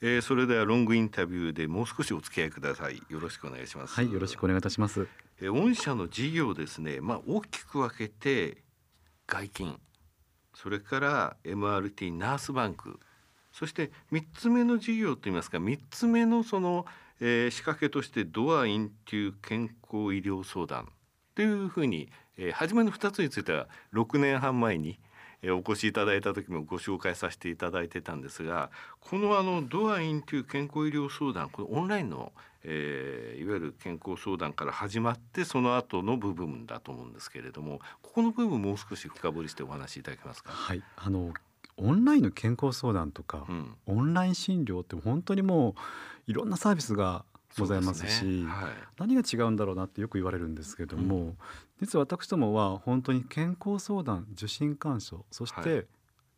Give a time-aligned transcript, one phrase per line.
[0.00, 3.02] えー、それではロングインタビューでもう少しお付き合いください。
[3.08, 3.94] よろしくお願いします。
[3.94, 5.08] はいよろしくお願いいたします、
[5.40, 8.58] えー、御社の事業ですねまあ大きく分けて
[9.26, 9.78] 外勤
[10.54, 12.98] それから MRT ナースバンク
[13.52, 16.86] そして3つ目の事業といいますか3つ目のその、
[17.20, 20.88] えー、仕掛けとしてドアインテュー健康医療相談
[21.34, 24.98] というふうに、えー、初めの2つについては6年半前に
[25.42, 28.70] えお越しいただいた時もご紹介させていただいてたんですが
[29.00, 32.32] このあのドアインという健康医療相談これオンラインの、
[32.64, 40.50] えー、いわゆる健康相談から始まってその後の部分だと思うんですけれどもここの部分もう少し深掘りしてお話しいただけますか？
[40.52, 41.32] はいあの
[41.80, 45.76] オンラインの健康相談とか、うん、オンライン診療って本当にも
[46.26, 47.24] ういろんなサービスが
[47.60, 48.46] ございますし、ね。
[48.46, 51.38] はい、何が違うんだろうなってよく言われるんですけども、うん、
[51.80, 55.86] 実は私どもは本当に健康相談受診勧奨そして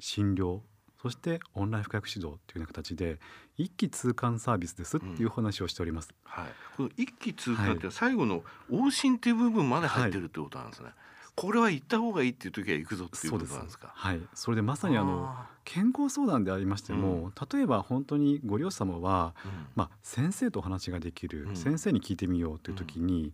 [0.00, 0.60] 診療、はい、
[1.02, 3.18] そしてオンライン深薬指導というような形で
[3.56, 6.10] 一気通貫サービスですっていう話をしております。
[6.24, 10.86] うん、はい、この一気通貫って最後の往診っていう部分まで入ってるってことなんですね。
[10.86, 10.94] はい
[11.40, 13.92] これは行った方がいいっていう時は行くぞっていうことなんですか？
[13.94, 15.32] はい、それでまさにあの
[15.64, 23.32] 健康相談でありましても、うん、例えば本当にご両親様は、うん、まあ先生とお話ができる、うん、先生に聞いてみようという時に、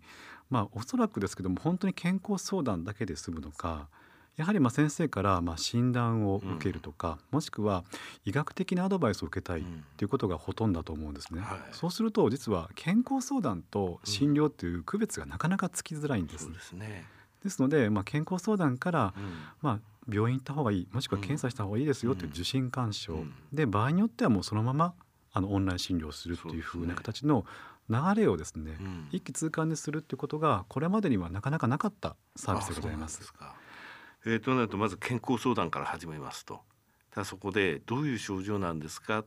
[0.51, 3.89] まあおそらくですけども本当に健康相談だけで済むのか。
[4.37, 7.85] やはりまあ先生からまあ診断を受けるとか、もしくは
[8.25, 9.65] 医学的なアドバイスを受けたい
[9.97, 16.47] ということがほとんどだと思うんですね、はい、そうすると実は健康相談と診療という区別がなかなかつきづらいんです。
[16.47, 17.05] そうですね
[17.45, 24.95] ですので、まあ、健康相談から、うん、まあ、病院行った方がいいもしくは検査した方がいいですよという受診勧奨、うん、で場合によってはもうそのまま
[25.33, 27.45] あのオンライン診療するっていうふうな形の
[27.89, 33.33] 流れをですね、うん、一気通貫にするっていうことがこれまでにはなかなかなかったサービスでございます。
[34.27, 36.61] えー、となるとまず健康相談から始めますと。
[37.11, 39.25] ただそこでどういう症状なんですか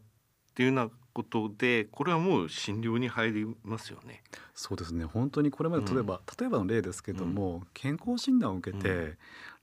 [0.57, 4.23] っていうようなことでこれはもう診療に入りますよね。
[4.55, 5.05] そうですね。
[5.05, 9.17] 本当にこれまで例えば、うん、例えばの例ですけども、うん、健康診断を受けて、うん、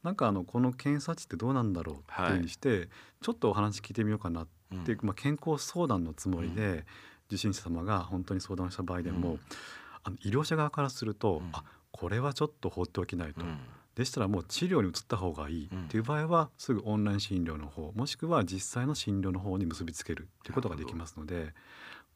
[0.05, 2.89] なんかあのこの検査値ってどうなんだろうっていうふうにして、はい、
[3.23, 4.47] ちょっとお話聞いてみようかなっ
[4.85, 6.85] ていう、まあ、健康相談のつもりで、
[7.27, 9.41] 受診者様が本当に相談した場合でも、
[10.05, 13.45] あの医療者側からすると、あこれはちょっと放っておきないと。
[13.95, 15.67] でしたらもう治療に移った方がいい。
[15.67, 21.53] っていう場合はすぐオンライン診療の方もしくは実際の診療の方に結びつけるということができますので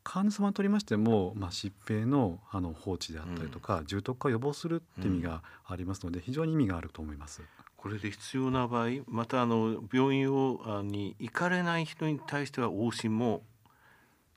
[0.03, 7.43] 患者様にとりましても、まあ、疾病のあの放置であったりとか、重篤化を予防するっていう意味がありますので非常に意味があると思います。
[7.77, 13.43] これで必要な場合またあの病院をに行かれない人に対しては往診も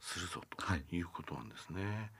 [0.01, 1.01] するぞとい。
[1.01, 1.85] うことなんですね。
[1.85, 2.11] はい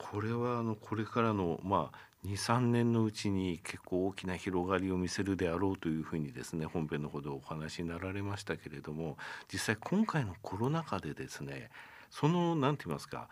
[0.00, 9.18] これはあのこれからのまあ23年のうちに結構大きな広がりを見せるであろうというふうにですね本編のほどお話になられましたけれども
[9.52, 11.70] 実際今回のコロナ禍でですね
[12.10, 13.28] その何て言いますか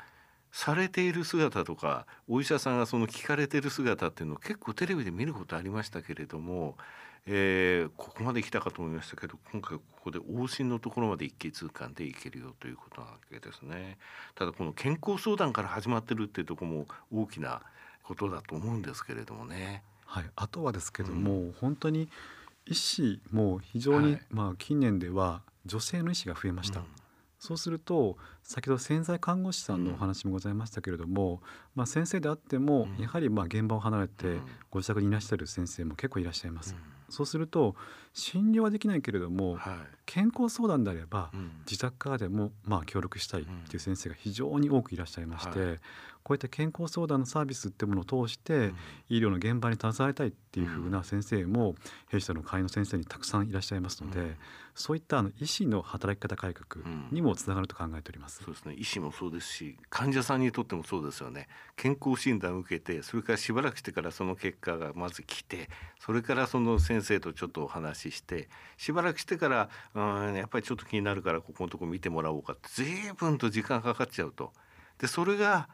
[0.59, 6.77] されている姿とかお医者さんがその聞かれている姿っていうのを結構テレビで見ることありましたけれども
[7.31, 13.99] えー、ここまで来たかと思いましたけど今回ここで往診のところまで一気通貫でいけるよということなわけですね。
[14.35, 17.61] ただこの健康相談から始まってるっていうところも大きな
[18.03, 19.83] ことだと思うんですけれどもね。
[20.07, 22.09] はい、あとはですけども、うん、本当に
[22.65, 26.81] 医師も非常に、はい、まあ近年では女性の医師が増えました。
[26.81, 26.87] うん
[27.39, 31.39] そうすると先ほど潜在看護師さんのお話もございましたけれども、うん、
[31.77, 34.39] まあ、先生であってもやはりまあ現場を離れて
[34.71, 36.75] ご自宅にいらっしゃる先生も結構いらっしゃいます。
[36.75, 36.99] うん。
[37.11, 37.75] そうすると
[38.13, 45.79] 診療はできないけれども、はい、健康相談であれば、うん、自宅からでもまあ協力したいっていう先生が非常に多くいらっしゃいまして、はい、
[46.29, 48.75] こういった健康相談のサービスっていうものを通して、
[49.09, 51.75] 医療の現場に携わりたいっていうふうな先生も
[52.09, 54.37] 弊社の会の先生にたくさんいらっしゃいますので、
[54.75, 58.75] そういったあの医師の働き方改革にもつながると考えております、そうですね。
[58.75, 61.49] 医師もそうですし患者さんにとってもそうですよね。
[61.77, 70.01] 健康診断を受けてそれからしばらくしてからその結果がまず来てそれからその先生とちょっとお話ししてしばらくしてからう
[70.31, 74.53] んやっぱりちょっと気になるからここのとこ見てもらおうかって随分と時間かかっちゃうと。
[74.99, 75.69] でそれが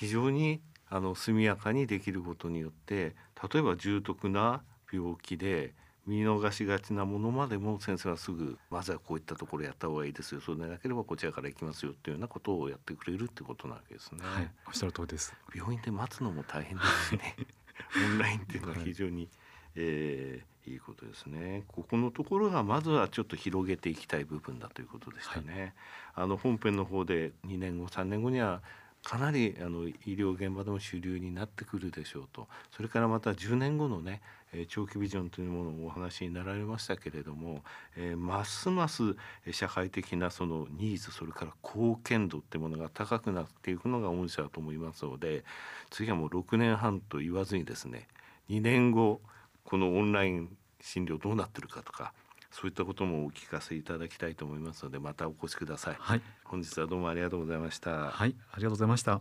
[0.00, 3.14] 非常にあの速やかにできることによって
[3.52, 5.74] 例えば重篤な病気で
[6.06, 14.20] 見逃しがちなものまでも先生はすぐまずはこういったところやった方がいいですよそうでなければこちらから行きますよっていうようなことをやってくれるってことなわけですね。
[14.22, 15.34] はい、おっしゃる通りです。
[15.54, 17.36] 病院で待つのも大変ですしね。
[18.02, 19.28] オンラインっていうのは非常に、はい、
[19.74, 21.64] えー、いいことですね。
[21.68, 25.74] ここのところがまずはちょっと広げていきたい部分だということでしたね。
[26.14, 28.62] はい、あの本編の方で2年後3年後には
[29.02, 32.48] かなりあの医療現場でも主流になってくるでしょうと。
[32.70, 34.20] それからまた10年後のね
[34.68, 37.62] 長期ビジョンというものをお話になられましたけれども、
[37.96, 39.16] えー、ますます
[39.52, 45.44] 社会的なそのニーズそれから貢献度っていうものが高くなっていくのが御社だと思いますので
[45.90, 48.08] 次はもう6年半と言わずにですね
[48.48, 49.20] 2年後
[49.64, 52.12] このオンライン診療どうなってるかとか
[52.50, 58.10] そういったこともお聞かせいただきたいと思いますのでまたお越しください、はい、本日はどうもありがとうございました。
[58.10, 58.34] はい。
[58.52, 59.18] ありがとうございました